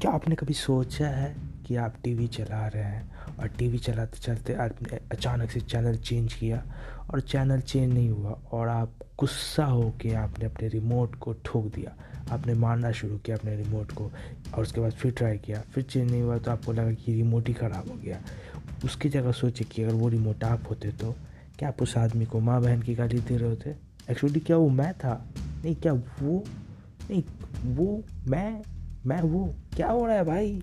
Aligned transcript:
क्या 0.00 0.10
आपने 0.10 0.34
कभी 0.34 0.54
सोचा 0.54 1.06
है 1.06 1.34
कि 1.66 1.74
आप 1.76 1.94
टीवी 2.04 2.26
चला 2.26 2.66
रहे 2.66 2.82
हैं 2.82 3.36
और 3.38 3.48
टीवी 3.48 3.78
चलाते 3.78 4.18
चलाते 4.18 4.54
आपने 4.54 4.98
अचानक 5.12 5.50
से 5.50 5.60
चैनल 5.60 5.96
चेंज 5.96 6.34
किया 6.34 6.62
और 7.10 7.20
चैनल 7.20 7.60
चेंज 7.60 7.92
नहीं 7.94 8.08
हुआ 8.10 8.30
और 8.52 8.68
आप 8.68 8.94
गुस्सा 9.18 9.64
हो 9.64 9.90
के 10.00 10.12
आपने 10.14 10.44
अपने 10.44 10.68
रिमोट 10.68 11.14
को 11.14 11.32
ठोक 11.44 11.66
दिया? 11.74 11.92
आपने 12.30 12.54
मारना 12.54 12.92
शुरू 12.92 13.18
किया 13.18 13.36
अपने 13.36 13.56
रिमोट 13.56 13.92
को 13.92 14.10
और 14.54 14.62
उसके 14.62 14.80
बाद 14.80 14.92
फिर 14.92 15.12
ट्राई 15.12 15.38
किया, 15.38 15.60
फिर 15.74 15.84
चेंज 15.84 16.10
नहीं 16.10 16.22
हुआ 16.22 16.38
तो 16.38 16.50
आपको 16.50 16.72
लगा 16.72 16.92
कि 16.94 17.14
रिमोट 17.14 17.48
ही 17.48 17.54
ख़राब 17.54 17.90
हो 17.90 17.96
गया। 17.96 18.20
उसकी 18.84 19.08
जगह 19.08 19.32
सोचे 19.32 19.64
कि 19.64 19.82
अगर 19.82 19.94
वो 19.94 20.08
रिमोट 20.08 20.44
आप 20.44 20.70
होते 20.70 20.92
तो 20.92 21.14
क्या 21.58 21.68
आप 21.68 21.82
उस 21.82 21.96
आदमी 21.98 22.24
को 22.24 22.40
माँ 22.40 22.60
बहन 22.62 22.82
की 22.82 22.94
गाली 22.94 23.20
दे 23.20 23.36
रहे 23.36 23.48
होते? 23.48 23.76
एक्चुअली 24.10 24.40
क्या 24.40 24.56
वो 24.56 24.68
मैं 24.70 24.92
था? 24.94 25.24
नहीं, 25.64 25.76
क्या 25.76 25.92
वो? 25.92 26.44
नहीं, 27.10 27.22
वो 27.66 28.02
मैं 28.28 28.62
मैं 29.06 29.20
वो 29.22 29.54
क्या 29.76 29.90
हो 29.90 30.06
रहा 30.06 30.16
है 30.16 30.24
भाई? 30.24 30.62